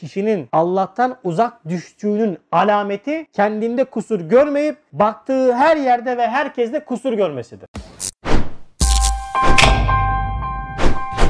[0.00, 7.68] kişinin Allah'tan uzak düştüğünün alameti kendinde kusur görmeyip baktığı her yerde ve herkeste kusur görmesidir.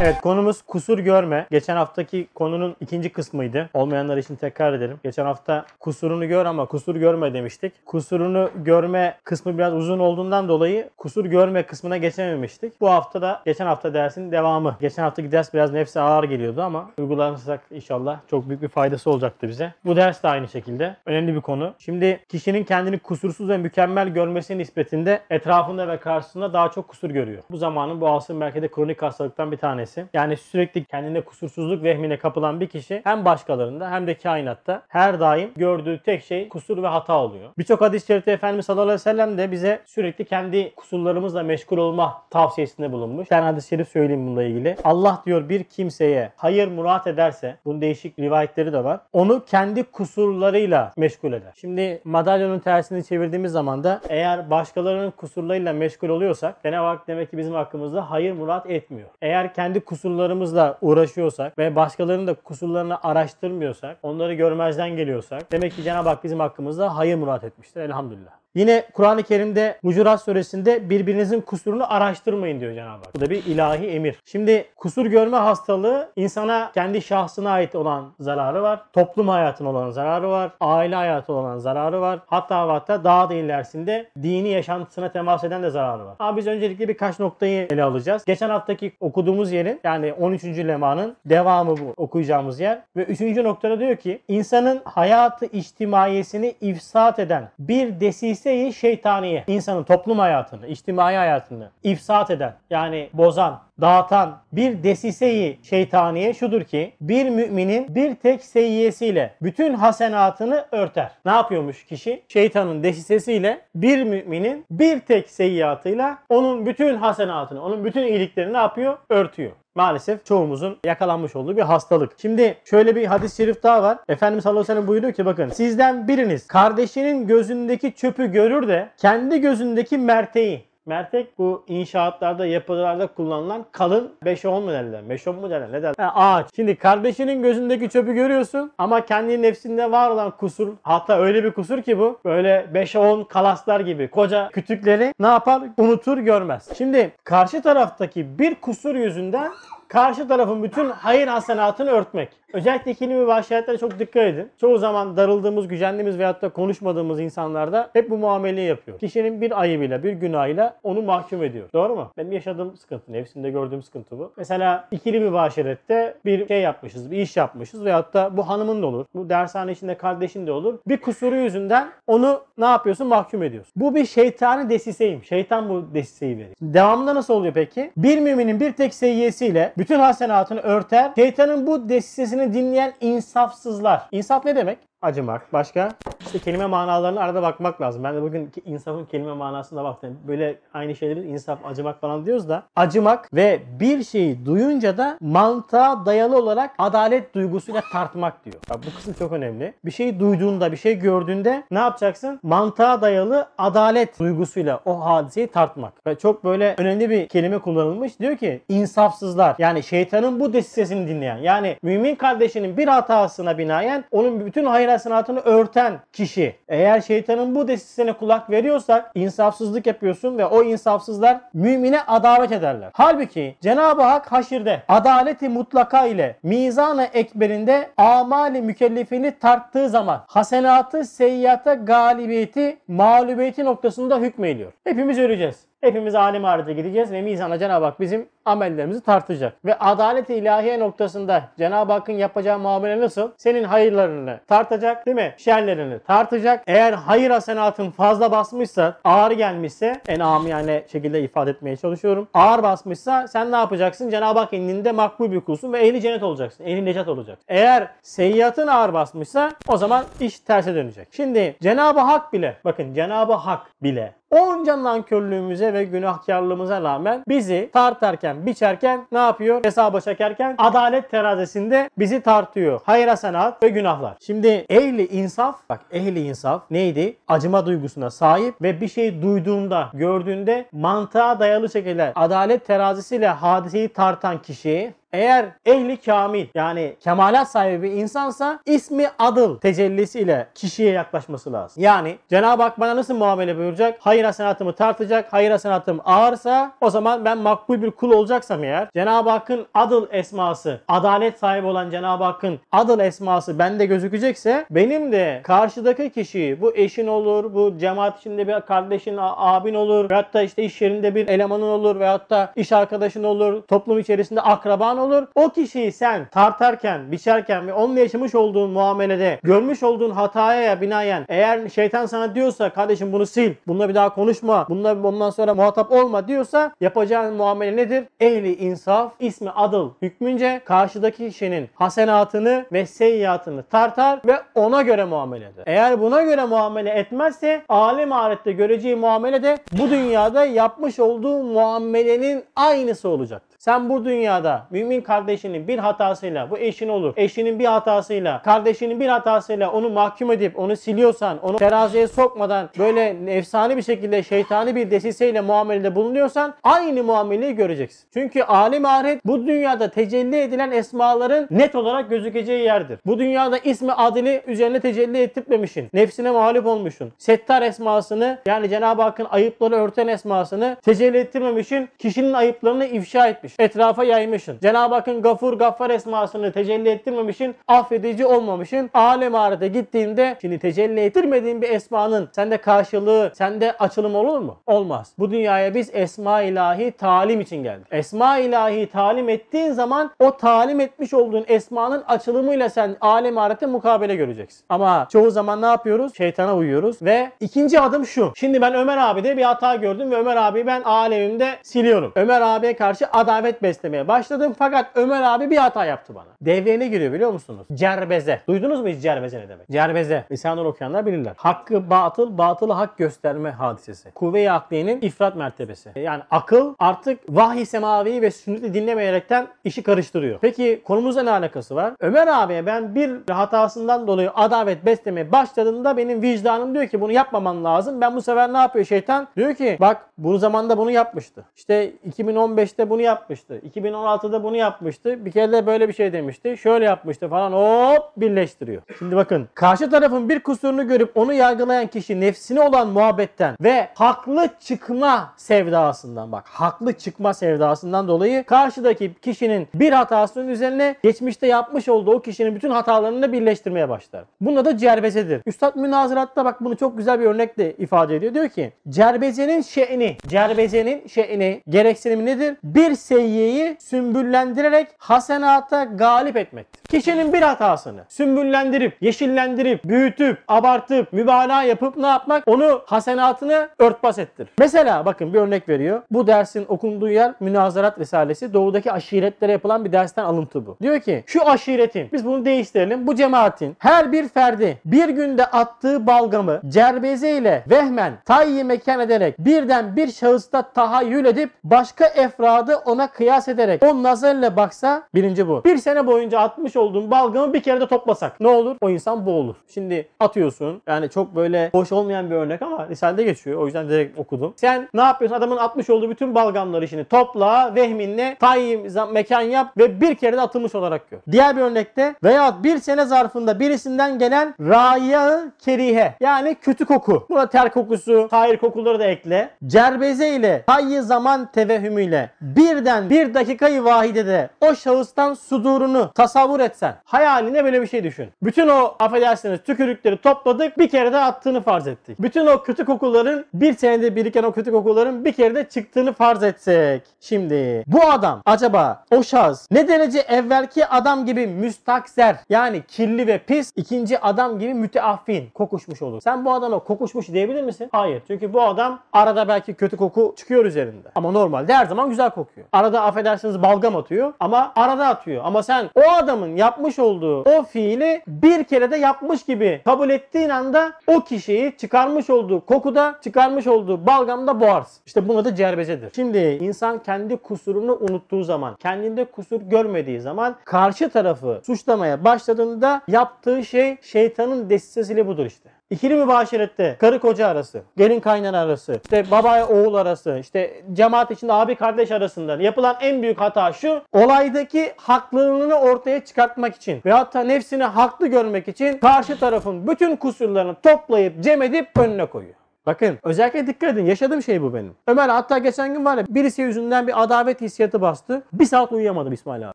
[0.00, 1.46] Evet konumuz kusur görme.
[1.50, 3.70] Geçen haftaki konunun ikinci kısmıydı.
[3.74, 4.96] Olmayanlar için tekrar edelim.
[5.04, 7.72] Geçen hafta kusurunu gör ama kusur görme demiştik.
[7.86, 12.80] Kusurunu görme kısmı biraz uzun olduğundan dolayı kusur görme kısmına geçememiştik.
[12.80, 14.76] Bu hafta da geçen hafta dersin devamı.
[14.80, 19.48] Geçen haftaki ders biraz nefse ağır geliyordu ama uygularsak inşallah çok büyük bir faydası olacaktı
[19.48, 19.74] bize.
[19.84, 20.96] Bu ders de aynı şekilde.
[21.06, 21.74] Önemli bir konu.
[21.78, 27.42] Şimdi kişinin kendini kusursuz ve mükemmel görmesi nispetinde etrafında ve karşısında daha çok kusur görüyor.
[27.50, 29.87] Bu zamanın bu asrın belki de kronik hastalıktan bir tanesi.
[30.14, 35.50] Yani sürekli kendine kusursuzluk vehmine kapılan bir kişi hem başkalarında hem de kainatta her daim
[35.56, 37.50] gördüğü tek şey kusur ve hata oluyor.
[37.58, 42.22] Birçok hadis-i şerifte Efendimiz sallallahu aleyhi ve sellem de bize sürekli kendi kusurlarımızla meşgul olma
[42.30, 43.28] tavsiyesinde bulunmuş.
[43.28, 44.76] Tane hadis-i şerif söyleyeyim bununla ilgili.
[44.84, 49.00] Allah diyor bir kimseye hayır murat ederse, bunun değişik rivayetleri de var.
[49.12, 51.52] Onu kendi kusurlarıyla meşgul eder.
[51.56, 57.38] Şimdi madalyonun tersini çevirdiğimiz zaman da eğer başkalarının kusurlarıyla meşgul oluyorsak Cenab-ı Hak demek ki
[57.38, 59.08] bizim hakkımızda hayır murat etmiyor.
[59.22, 66.08] Eğer kendi kusurlarımızla uğraşıyorsak ve başkalarının da kusurlarını araştırmıyorsak, onları görmezden geliyorsak demek ki Cenab-ı
[66.08, 68.37] Hak bizim hakkımızda hayır murat etmiştir elhamdülillah.
[68.54, 73.14] Yine Kur'an-ı Kerim'de Hucurat suresinde birbirinizin kusurunu araştırmayın diyor Cenab-ı Hak.
[73.14, 74.16] Bu da bir ilahi emir.
[74.24, 78.80] Şimdi kusur görme hastalığı insana kendi şahsına ait olan zararı var.
[78.92, 80.50] Toplum hayatına olan zararı var.
[80.60, 82.20] Aile hayatına olan zararı var.
[82.26, 86.16] Hatta hatta daha da ilerisinde dini yaşantısına temas eden de zararı var.
[86.18, 88.24] Ama biz öncelikle birkaç noktayı ele alacağız.
[88.24, 90.44] Geçen haftaki okuduğumuz yerin yani 13.
[90.44, 92.82] lemanın devamı bu okuyacağımız yer.
[92.96, 93.20] Ve 3.
[93.20, 98.00] noktada diyor ki insanın hayatı içtimaiyesini ifsat eden bir
[98.38, 106.34] desise-i şeytaniye insanın toplum hayatını, içtimai hayatını ifsat eden yani bozan, dağıtan bir desiseyi şeytaniye
[106.34, 111.10] şudur ki bir müminin bir tek seyyesiyle bütün hasenatını örter.
[111.24, 112.22] Ne yapıyormuş kişi?
[112.28, 118.98] Şeytanın desisesiyle bir müminin bir tek seyyiatıyla onun bütün hasenatını, onun bütün iyiliklerini ne yapıyor?
[119.08, 122.12] Örtüyor maalesef çoğumuzun yakalanmış olduğu bir hastalık.
[122.16, 123.98] Şimdi şöyle bir hadis-i şerif daha var.
[124.08, 128.88] Efendimiz sallallahu aleyhi ve sellem buyuruyor ki bakın sizden biriniz kardeşinin gözündeki çöpü görür de
[128.96, 135.02] kendi gözündeki merteği Mertek bu inşaatlarda, yapılarda kullanılan kalın 5-10 mu derler?
[135.02, 135.72] 5-10 mu derler?
[135.72, 135.94] Ne derler?
[135.98, 136.46] Ha, ağaç.
[136.56, 141.82] Şimdi kardeşinin gözündeki çöpü görüyorsun ama kendi nefsinde var olan kusur hatta öyle bir kusur
[141.82, 145.62] ki bu böyle 5-10 kalaslar gibi koca kütükleri ne yapar?
[145.78, 146.68] Unutur görmez.
[146.78, 149.50] Şimdi karşı taraftaki bir kusur yüzünden
[149.88, 152.28] karşı tarafın bütün hayır hasenatını örtmek.
[152.52, 154.50] Özellikle ikili mübaşiretlere çok dikkat edin.
[154.60, 158.98] Çoğu zaman darıldığımız, gücendiğimiz veyahut da konuşmadığımız insanlarda hep bu muameleyi yapıyor.
[158.98, 161.68] Kişinin bir ayıbıyla, bir günahıyla onu mahkum ediyor.
[161.72, 162.12] Doğru mu?
[162.18, 164.32] Benim yaşadığım sıkıntı, nefsimde gördüğüm sıkıntı bu.
[164.36, 169.06] Mesela ikili mübaşirette bir şey yapmışız, bir iş yapmışız veyahut da bu hanımın da olur.
[169.14, 170.78] Bu dershane içinde kardeşin de olur.
[170.88, 173.06] Bir kusuru yüzünden onu ne yapıyorsun?
[173.06, 173.72] Mahkum ediyorsun.
[173.76, 175.24] Bu bir şeytani desiseyim.
[175.24, 176.54] Şeytan bu desiseyi veriyor.
[176.62, 177.90] Devamında nasıl oluyor peki?
[177.96, 181.12] Bir müminin bir tek seyyesiyle bütün hasenatını örter.
[181.14, 184.08] Şeytanın bu desisesini dinleyen insafsızlar.
[184.12, 184.87] İnsaf ne demek?
[185.02, 185.52] Acımak.
[185.52, 185.92] Başka?
[186.26, 188.04] İşte kelime manalarına arada bakmak lazım.
[188.04, 190.18] Ben de bugün insafın kelime manasına baktım.
[190.28, 192.62] Böyle aynı şeyleri insaf, acımak falan diyoruz da.
[192.76, 198.56] Acımak ve bir şeyi duyunca da mantığa dayalı olarak adalet duygusuyla tartmak diyor.
[198.70, 199.74] Bak bu kısım çok önemli.
[199.84, 202.40] Bir şeyi duyduğunda, bir şey gördüğünde ne yapacaksın?
[202.42, 206.06] Mantığa dayalı adalet duygusuyla o hadiseyi tartmak.
[206.06, 208.20] Ve çok böyle önemli bir kelime kullanılmış.
[208.20, 209.56] Diyor ki insafsızlar.
[209.58, 211.36] Yani şeytanın bu desisesini dinleyen.
[211.36, 216.56] Yani mümin kardeşinin bir hatasına binaen onun bütün hayır hasenatını örten kişi.
[216.68, 222.90] Eğer şeytanın bu desisine kulak veriyorsak insafsızlık yapıyorsun ve o insafsızlar mümine adalet ederler.
[222.92, 231.74] Halbuki Cenab-ı Hak haşirde adaleti mutlaka ile mizan-ı ekberinde amali mükellefini tarttığı zaman hasenatı, seyyata,
[231.74, 234.72] galibiyeti, mağlubiyeti noktasında hükmediyor.
[234.84, 235.68] Hepimiz öleceğiz.
[235.80, 239.64] Hepimiz alim ahirete gideceğiz ve mizana Cenab-ı Hak bizim amellerimizi tartacak.
[239.64, 243.30] Ve adalet-i ilahiye noktasında Cenab-ı Hakk'ın yapacağı muamele nasıl?
[243.36, 245.34] Senin hayırlarını tartacak değil mi?
[245.36, 246.62] Şerlerini tartacak.
[246.66, 252.28] Eğer hayır hasenatın fazla basmışsa, ağır gelmişse, en amiyane şekilde ifade etmeye çalışıyorum.
[252.34, 254.10] Ağır basmışsa sen ne yapacaksın?
[254.10, 256.64] Cenab-ı Hak indinde makbul bir kulsun ve ehli cennet olacaksın.
[256.64, 257.44] Ehli necat olacaksın.
[257.48, 261.08] Eğer seyyatın ağır basmışsa o zaman iş terse dönecek.
[261.10, 268.36] Şimdi Cenab-ı Hak bile, bakın Cenab-ı Hak bile onca nankörlüğümüze ve günahkarlığımıza rağmen bizi tartarken,
[268.46, 269.64] biçerken ne yapıyor?
[269.64, 272.80] Hesaba çekerken adalet terazisinde bizi tartıyor.
[272.84, 274.14] Hayır hasenat ve günahlar.
[274.20, 277.16] Şimdi ehli insaf, bak ehli insaf neydi?
[277.28, 284.42] Acıma duygusuna sahip ve bir şey duyduğunda, gördüğünde mantığa dayalı şekilde adalet terazisiyle hadiseyi tartan
[284.42, 291.82] kişi Eğer ehli kamil yani kemalat sahibi bir insansa ismi adıl tecellisiyle kişiye yaklaşması lazım.
[291.82, 293.98] Yani Cenab-ı Hak bana nasıl muamele buyuracak?
[294.00, 295.32] Hayır hasenatımı tartacak.
[295.32, 300.80] Hayır hasenatım ağırsa o zaman ben makbul bir kul olacaksam eğer Cenab-ı Hakk'ın adıl esması,
[300.88, 307.06] adalet sahibi olan Cenab-ı Hakk'ın adıl esması bende gözükecekse benim de karşıdaki kişi bu eşin
[307.06, 311.62] olur, bu cemaat içinde bir kardeşin, abin olur veyahut da işte iş yerinde bir elemanın
[311.62, 315.26] olur veyahut da iş arkadaşın olur, toplum içerisinde akraban olur.
[315.34, 321.68] O kişiyi sen tartarken, biçerken ve onunla yaşamış olduğun muamelede görmüş olduğun hataya binaen eğer
[321.68, 326.28] şeytan sana diyorsa kardeşim bunu sil, bununla bir daha konuşma, bununla bundan sonra muhatap olma
[326.28, 328.04] diyorsa yapacağın muamele nedir?
[328.20, 335.44] Ehli insaf, ismi adıl hükmünce karşıdaki kişinin hasenatını ve seyyiatını tartar ve ona göre muamele
[335.44, 335.64] eder.
[335.66, 342.44] Eğer buna göre muamele etmezse alim ahirette göreceği muamele de bu dünyada yapmış olduğu muamelenin
[342.56, 343.47] aynısı olacaktır.
[343.58, 349.08] Sen bu dünyada mümin kardeşinin bir hatasıyla, bu eşin olur, eşinin bir hatasıyla, kardeşinin bir
[349.08, 354.90] hatasıyla onu mahkum edip onu siliyorsan, onu teraziye sokmadan böyle efsane bir şekilde şeytani bir
[354.90, 358.08] desiseyle muamelede bulunuyorsan aynı muameleyi göreceksin.
[358.12, 362.98] Çünkü alim ahiret bu dünyada tecelli edilen esmaların net olarak gözükeceği yerdir.
[363.06, 365.88] Bu dünyada ismi adili üzerine tecelli ettirmemişsin.
[365.92, 367.12] Nefsine mağlup olmuşsun.
[367.18, 371.88] Settar esmasını yani Cenab-ı Hakk'ın ayıpları örten esmasını tecelli ettirmemişsin.
[371.98, 373.47] Kişinin ayıplarını ifşa etmiş.
[373.58, 374.58] Etrafa yaymışsın.
[374.62, 377.54] Cenab-ı Hakk'ın gafur gaffar esmasını tecelli ettirmemişsin.
[377.68, 378.90] Affedici olmamışsın.
[378.94, 384.56] Alem ahirete gittiğinde şimdi tecelli ettirmediğin bir esmanın sende karşılığı, sende açılım olur mu?
[384.66, 385.12] Olmaz.
[385.18, 387.86] Bu dünyaya biz esma ilahi talim için geldik.
[387.90, 394.16] Esma ilahi talim ettiğin zaman o talim etmiş olduğun esmanın açılımıyla sen alem ahirette mukabele
[394.16, 394.64] göreceksin.
[394.68, 396.16] Ama çoğu zaman ne yapıyoruz?
[396.16, 398.32] Şeytana uyuyoruz ve ikinci adım şu.
[398.36, 402.12] Şimdi ben Ömer abide bir hata gördüm ve Ömer abi ben alemimde siliyorum.
[402.16, 403.06] Ömer abiye karşı
[403.38, 406.26] adalet beslemeye başladım fakat Ömer abi bir hata yaptı bana.
[406.40, 407.66] Devreye ne giriyor biliyor musunuz?
[407.74, 408.40] Cerbeze.
[408.48, 409.70] Duydunuz mu hiç cerbeze ne demek?
[409.70, 410.24] Cerbeze.
[410.32, 411.32] Lisanur okuyanlar bilirler.
[411.36, 414.10] Hakkı batıl, batılı hak gösterme hadisesi.
[414.10, 415.90] Kuvve-i akliyenin ifrat mertebesi.
[415.96, 420.38] Yani akıl artık vahiy semavi ve sünneti dinlemeyerekten işi karıştırıyor.
[420.40, 421.94] Peki konumuzla ne alakası var?
[422.00, 427.64] Ömer abiye ben bir hatasından dolayı adavet beslemeye başladığında benim vicdanım diyor ki bunu yapmaman
[427.64, 428.00] lazım.
[428.00, 429.28] Ben bu sefer ne yapıyor şeytan?
[429.36, 431.44] Diyor ki bak bu zamanda bunu yapmıştı.
[431.56, 433.27] İşte 2015'te bunu yapmıştı.
[433.30, 435.24] 2016'da bunu yapmıştı.
[435.24, 436.56] Bir kere de böyle bir şey demişti.
[436.56, 438.82] Şöyle yapmıştı falan hop birleştiriyor.
[438.98, 444.48] Şimdi bakın karşı tarafın bir kusurunu görüp onu yargılayan kişi nefsine olan muhabbetten ve haklı
[444.60, 452.10] çıkma sevdasından bak haklı çıkma sevdasından dolayı karşıdaki kişinin bir hatasının üzerine geçmişte yapmış olduğu
[452.10, 454.24] o kişinin bütün hatalarını birleştirmeye başlar.
[454.40, 455.42] Bunda da cerbezedir.
[455.46, 458.34] Üstad Münazırat'ta bak bunu çok güzel bir örnekle ifade ediyor.
[458.34, 462.56] Diyor ki cerbezenin şe'ni, cerbezenin şe'ni gereksinimi nedir?
[462.64, 466.82] Bir seyyiyi sümbüllendirerek hasenata galip etmektir.
[466.88, 472.44] Kişinin bir hatasını sümbüllendirip, yeşillendirip, büyütüp, abartıp, mübalağa yapıp ne yapmak?
[472.46, 474.48] Onu hasenatını örtbas ettir.
[474.58, 476.02] Mesela bakın bir örnek veriyor.
[476.10, 478.52] Bu dersin okunduğu yer Münazarat Risalesi.
[478.52, 480.76] Doğudaki aşiretlere yapılan bir dersten alıntı bu.
[480.82, 483.06] Diyor ki şu aşiretin, biz bunu değiştirelim.
[483.06, 489.38] Bu cemaatin her bir ferdi bir günde attığı balgamı cerbeze ile vehmen tayyi mekan ederek
[489.38, 495.64] birden bir şahısta tahayyül edip başka efradı ona kıyas ederek o nazarla baksa birinci bu.
[495.64, 498.76] Bir sene boyunca atmış olduğun balgamı bir kere de toplasak ne olur?
[498.80, 499.54] O insan boğulur.
[499.74, 500.82] Şimdi atıyorsun.
[500.86, 503.60] Yani çok böyle hoş olmayan bir örnek ama Risale'de geçiyor.
[503.62, 504.54] O yüzden direkt okudum.
[504.56, 505.36] Sen ne yapıyorsun?
[505.36, 510.36] Adamın atmış olduğu bütün balgamları şimdi topla, vehminle tayin zam- mekan yap ve bir kere
[510.36, 511.18] de atılmış olarak gör.
[511.32, 517.26] Diğer bir örnekte veya bir sene zarfında birisinden gelen raya kerihe yani kötü koku.
[517.30, 519.50] Buna ter kokusu, hayır kokuları da ekle.
[519.66, 527.64] Cerbeze ile hayy zaman tevehümüyle birden bir dakikayı vahidede o şahıstan sudurunu tasavvur etsen hayaline
[527.64, 528.28] böyle bir şey düşün.
[528.42, 532.22] Bütün o affedersiniz tükürükleri topladık bir kere de attığını farz ettik.
[532.22, 536.42] Bütün o kötü kokuların bir senede biriken o kötü kokuların bir kere de çıktığını farz
[536.42, 537.02] etsek.
[537.20, 543.38] Şimdi bu adam acaba o şahıs ne derece evvelki adam gibi müstakser yani kirli ve
[543.38, 546.20] pis ikinci adam gibi müteaffin kokuşmuş olur.
[546.20, 547.88] Sen bu adama kokuşmuş diyebilir misin?
[547.92, 548.22] Hayır.
[548.26, 551.08] Çünkü bu adam arada belki kötü koku çıkıyor üzerinde.
[551.14, 552.66] Ama normalde her zaman güzel kokuyor.
[552.72, 555.42] Arada affedersiniz balgam atıyor ama arada atıyor.
[555.44, 560.48] Ama sen o adamın yapmış olduğu o fiili bir kere de yapmış gibi kabul ettiğin
[560.48, 565.02] anda o kişiyi çıkarmış olduğu kokuda çıkarmış olduğu balgamda boğarsın.
[565.06, 566.12] İşte buna da cerbezedir.
[566.14, 573.64] Şimdi insan kendi kusurunu unuttuğu zaman, kendinde kusur görmediği zaman karşı tarafı suçlamaya başladığında yaptığı
[573.64, 575.77] şey şeytanın desisesiyle budur işte.
[575.90, 581.52] İkili mübaşirette karı koca arası, gelin kaynana arası, işte baba oğul arası, işte cemaat içinde
[581.52, 584.02] abi kardeş arasında yapılan en büyük hata şu.
[584.12, 590.74] Olaydaki haklılığını ortaya çıkartmak için ve hatta nefsini haklı görmek için karşı tarafın bütün kusurlarını
[590.82, 592.54] toplayıp cem edip önüne koyuyor.
[592.88, 594.92] Bakın özellikle dikkat edin yaşadığım şey bu benim.
[595.06, 598.42] Ömer hatta geçen gün var ya birisi yüzünden bir adavet hissiyatı bastı.
[598.52, 599.72] Bir saat uyuyamadım İsmail abi.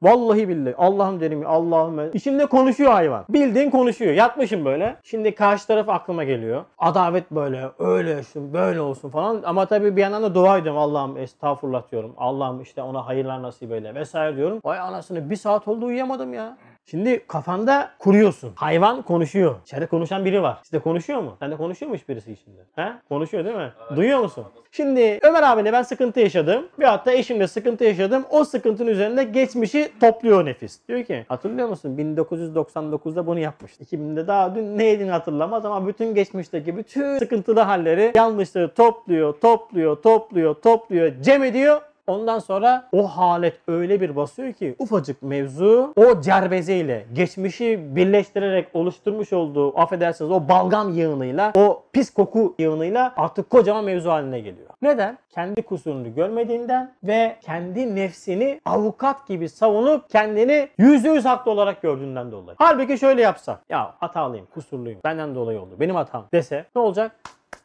[0.02, 1.98] Vallahi billahi Allah'ım dedim ya Allah'ım.
[1.98, 3.26] ben- İçimde konuşuyor hayvan.
[3.30, 4.14] Bildiğin konuşuyor.
[4.14, 4.96] Yatmışım böyle.
[5.04, 6.64] Şimdi karşı taraf aklıma geliyor.
[6.78, 9.42] Adavet böyle öyle olsun böyle olsun falan.
[9.46, 10.82] Ama tabii bir yandan da dua ediyorum.
[10.82, 12.14] Allah'ım estağfurullah diyorum.
[12.18, 14.60] Allah'ım işte ona hayırlar nasip eyle vesaire diyorum.
[14.66, 16.58] Vay anasını bir saat oldu uyuyamadım ya.
[16.86, 18.52] Şimdi kafanda kuruyorsun.
[18.56, 19.56] Hayvan konuşuyor.
[19.66, 20.58] İçeride konuşan biri var.
[20.64, 21.36] Sizde konuşuyor mu?
[21.40, 22.62] Sende konuşuyor mu hiç birisi içinde?
[22.76, 22.94] He?
[23.10, 23.74] Konuşuyor değil mi?
[23.96, 24.46] Duyuyor musun?
[24.72, 26.68] Şimdi Ömer abiyle ben sıkıntı yaşadım.
[26.80, 28.26] Ve hatta eşimle sıkıntı yaşadım.
[28.30, 30.80] O sıkıntının üzerinde geçmişi topluyor nefis.
[30.88, 31.98] Diyor ki hatırlıyor musun?
[31.98, 33.84] 1999'da bunu yapmıştı.
[33.84, 39.96] 2000'de daha dün ne yediğini hatırlamaz ama bütün geçmişteki bütün sıkıntılı halleri yanlışları topluyor, topluyor,
[40.02, 41.82] topluyor, topluyor, cem ediyor.
[42.08, 49.34] Ondan sonra o halet öyle bir basıyor ki ufacık mevzu o cerbezeyle geçmişi birleştirerek oluşturmuş
[49.34, 54.70] olduğu affedersiniz o balgam yığınıyla o pis koku yığınıyla artık kocaman mevzu haline geliyor.
[54.82, 55.18] Neden?
[55.30, 62.32] Kendi kusurunu görmediğinden ve kendi nefsini avukat gibi savunup kendini yüzde yüz haklı olarak gördüğünden
[62.32, 62.56] dolayı.
[62.60, 67.12] Halbuki şöyle yapsa ya hatalıyım, kusurluyum, benden dolayı oldu, benim hatam dese ne olacak?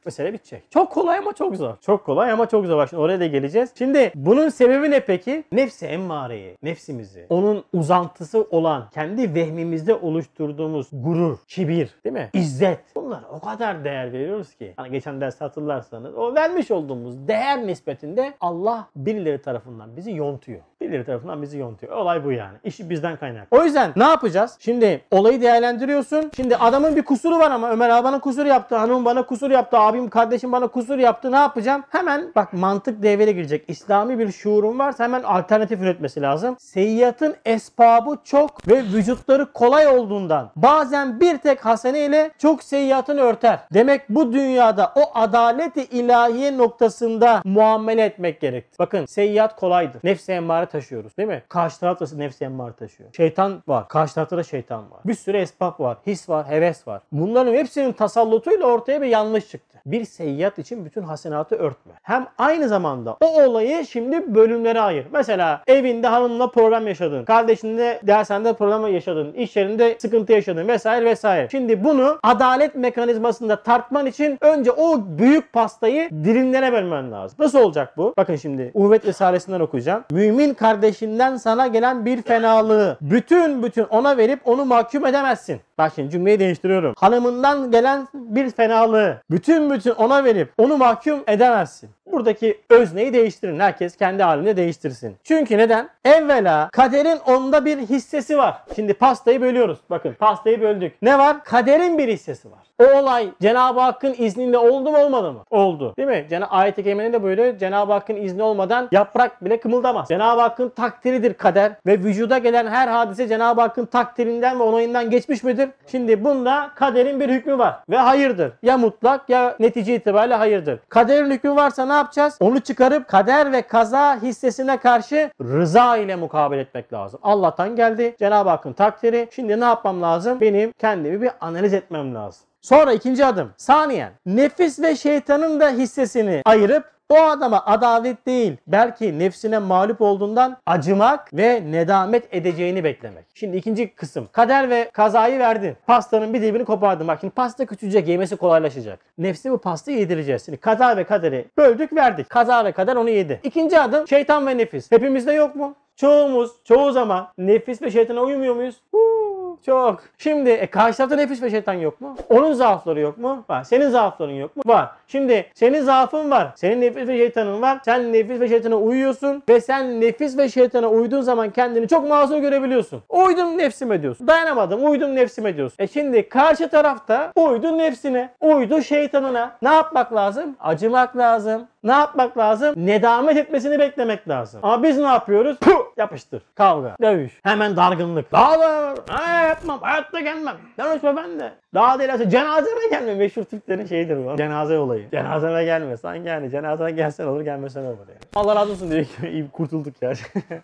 [0.08, 0.62] Mesele bitecek.
[0.70, 1.76] Çok kolay ama çok zor.
[1.80, 2.86] Çok kolay ama çok zor.
[2.86, 3.70] Şimdi oraya da geleceğiz.
[3.78, 5.44] Şimdi bunun sebebi ne peki?
[5.52, 12.30] Nefsi emmareyi, nefsimizi, onun uzantısı olan kendi vehmimizde oluşturduğumuz gurur, kibir, değil mi?
[12.32, 12.80] İzzet.
[12.96, 14.72] Bunlara o kadar değer veriyoruz ki.
[14.76, 20.60] Hani geçen ders hatırlarsanız o vermiş olduğumuz değer nispetinde Allah birileri tarafından bizi yontuyor.
[20.80, 21.92] Birileri tarafından bizi yontuyor.
[21.97, 22.58] Olay bu yani.
[22.64, 23.47] İşi bizden kaynak.
[23.50, 24.56] O yüzden ne yapacağız?
[24.58, 26.30] Şimdi olayı değerlendiriyorsun.
[26.37, 28.76] Şimdi adamın bir kusuru var ama Ömer abi bana kusur yaptı.
[28.76, 29.78] Hanım bana kusur yaptı.
[29.78, 31.32] Abim kardeşim bana kusur yaptı.
[31.32, 31.85] Ne yapacağım?
[31.88, 33.64] Hemen bak mantık devreye girecek.
[33.68, 36.56] İslami bir şuurun varsa hemen alternatif üretmesi lazım.
[36.58, 43.58] Seyyatın esbabı çok ve vücutları kolay olduğundan bazen bir tek hasene ile çok seyyatını örter.
[43.75, 48.78] Demek bu dünyada o adaleti ilahiye noktasında muamele etmek gerekti.
[48.78, 50.00] Bakın seyyat kolaydı.
[50.04, 51.42] Nefsi emmare taşıyoruz değil mi?
[51.48, 53.10] Karşı taraf da nefsi emmare taşıyor.
[53.16, 53.88] Şeytan var.
[53.88, 55.00] Karşı tarafta da şeytan var.
[55.04, 55.96] Bir sürü esbab var.
[56.06, 56.46] His var.
[56.46, 57.02] Heves var.
[57.12, 59.78] Bunların hepsinin tasallutuyla ortaya bir yanlış çıktı.
[59.87, 61.92] Bir seyyat için bütün hasenatı örtme.
[62.02, 65.06] Hem aynı zamanda o olayı şimdi bölümlere ayır.
[65.12, 67.25] Mesela evinde hanımla problem yaşadın.
[67.25, 69.32] Kardeşinle dershanede problem yaşadın.
[69.32, 71.48] iş yerinde sıkıntı yaşadın vesaire vesaire.
[71.50, 77.37] Şimdi bunu adalet mekanizmasında tartman için önce o büyük pastayı dilimlere bölmen lazım.
[77.38, 78.14] Nasıl olacak bu?
[78.16, 80.04] Bakın şimdi Uhvet Risalesinden okuyacağım.
[80.10, 85.60] Mümin kardeşinden sana gelen bir fenalığı bütün bütün ona verip onu mahkum edemezsin.
[85.78, 86.94] Bak şimdi cümleyi değiştiriyorum.
[86.98, 91.90] Hanımından gelen bir fenalığı bütün bütün ona verip onu mahkum edemezsin.
[92.12, 93.60] Buradaki özneyi değiştirin.
[93.60, 95.16] Herkes kendi halinde değiştirsin.
[95.24, 95.88] Çünkü neden?
[96.04, 98.62] Evvela kaderin onda bir hissesi var.
[98.76, 99.78] Şimdi pastayı bölüyoruz.
[99.90, 101.02] Bakın pastayı böldük.
[101.02, 101.44] Ne var?
[101.44, 102.67] Kaderin bir hissesi var.
[102.82, 105.44] O olay Cenab-ı Hakk'ın izniyle oldu mu olmadı mı?
[105.50, 105.94] Oldu.
[105.97, 106.26] Değil mi?
[106.30, 110.08] Cena ayet-i kerimede de böyle Cenab-ı Hakk'ın izni olmadan yaprak bile kımıldamaz.
[110.08, 115.44] Cenab-ı Hakk'ın takdiridir kader ve vücuda gelen her hadise Cenab-ı Hakk'ın takdirinden ve onayından geçmiş
[115.44, 115.68] midir?
[115.87, 118.52] Şimdi bunda kaderin bir hükmü var ve hayırdır.
[118.62, 120.80] Ya mutlak ya netice itibariyle hayırdır.
[120.88, 122.37] Kaderin hükmü varsa ne yapacağız?
[122.40, 127.20] Onu çıkarıp kader ve kaza hissesine karşı rıza ile mukabele etmek lazım.
[127.23, 128.16] Allah'tan geldi.
[128.18, 129.28] Cenab-ı Hakk'ın takdiri.
[129.30, 130.40] Şimdi ne yapmam lazım?
[130.40, 132.47] Benim kendimi bir analiz etmem lazım.
[132.62, 133.50] Sonra ikinci adım.
[133.56, 140.56] Saniyen nefis ve şeytanın da hissesini ayırıp o adama adalet değil belki nefsine mağlup olduğundan
[140.66, 143.24] acımak ve nedamet edeceğini beklemek.
[143.34, 144.28] Şimdi ikinci kısım.
[144.32, 145.76] Kader ve kazayı verdin.
[145.86, 147.08] Pastanın bir dibini kopardın.
[147.08, 149.00] Bak şimdi pasta küçülecek yemesi kolaylaşacak.
[149.18, 150.44] Nefsi bu pastayı yedireceğiz.
[150.44, 152.30] Şimdi kaza ve kaderi böldük verdik.
[152.30, 153.40] Kaza ve kader onu yedi.
[153.44, 154.92] İkinci adım şeytan ve nefis.
[154.92, 155.74] Hepimizde yok mu?
[155.96, 158.76] Çoğumuz çoğu zaman nefis ve şeytana uymuyor muyuz?
[158.92, 159.27] Huu,
[159.66, 160.00] çok.
[160.18, 162.16] Şimdi e, karşı tarafta nefis ve şeytan yok mu?
[162.28, 163.44] Onun zaafları yok mu?
[163.48, 163.64] Var.
[163.64, 164.62] Senin zaafların yok mu?
[164.66, 164.90] Var.
[165.08, 166.52] Şimdi senin zaafın var.
[166.56, 167.78] Senin nefis ve şeytanın var.
[167.84, 172.40] Sen nefis ve şeytana uyuyorsun ve sen nefis ve şeytana uyduğun zaman kendini çok masum
[172.40, 173.02] görebiliyorsun.
[173.08, 174.26] Uydum nefsime diyorsun.
[174.26, 174.90] Dayanamadım.
[174.90, 175.76] Uydum nefsime diyorsun.
[175.78, 179.56] E şimdi karşı tarafta uydu nefsine, uydu şeytanına.
[179.62, 180.56] Ne yapmak lazım?
[180.60, 181.66] Acımak lazım.
[181.82, 182.75] Ne yapmak lazım?
[182.76, 184.61] Nedamet etmesini beklemek lazım.
[184.62, 185.56] Ama biz ne yapıyoruz?
[185.61, 185.85] Puh!
[185.97, 186.42] Yapıştır.
[186.54, 186.97] Kavga.
[187.02, 187.32] Dövüş.
[187.42, 188.32] Hemen dargınlık.
[188.32, 189.78] Daha da ha, yapmam.
[189.82, 190.56] Hayatta gelmem.
[190.80, 191.52] Konuşma ben de.
[191.75, 193.14] Daha değilse cenazeme gelme.
[193.14, 194.37] Meşhur Türklerin şeyidir bu.
[194.37, 195.10] Cenaze olayı.
[195.10, 195.96] Cenazeme gelme.
[195.96, 198.18] Sanki yani cenazeme gelsen olur gelmesen olur yani.
[198.34, 200.12] Allah razı olsun diyor ki iyi kurtulduk ya.